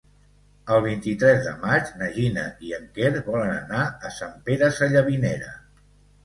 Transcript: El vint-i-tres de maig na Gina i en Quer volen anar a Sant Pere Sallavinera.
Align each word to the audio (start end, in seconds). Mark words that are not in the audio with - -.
El 0.75 0.79
vint-i-tres 0.85 1.43
de 1.47 1.51
maig 1.65 1.91
na 1.99 2.07
Gina 2.15 2.45
i 2.69 2.73
en 2.77 2.87
Quer 2.95 3.11
volen 3.29 3.53
anar 3.59 3.83
a 4.09 4.13
Sant 4.17 4.33
Pere 4.49 4.73
Sallavinera. 4.81 5.55